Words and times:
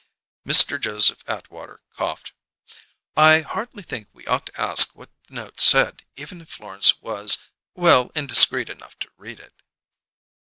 Mr. 0.47 0.81
Joseph 0.81 1.23
Atwater 1.29 1.79
coughed. 1.95 2.33
"I 3.15 3.41
hardly 3.41 3.83
think 3.83 4.07
we 4.11 4.25
ought 4.25 4.47
to 4.47 4.59
ask 4.59 4.95
what 4.95 5.11
the 5.27 5.35
note 5.35 5.59
said, 5.59 6.07
even 6.15 6.41
if 6.41 6.49
Florence 6.49 6.99
was 7.03 7.37
well, 7.75 8.09
indiscreet 8.15 8.67
enough 8.69 8.97
to 8.97 9.11
read 9.17 9.39
it." 9.39 9.53